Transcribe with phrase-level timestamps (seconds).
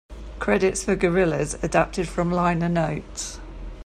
[0.39, 3.39] Credits for "Gorillaz" adapted from liner notes.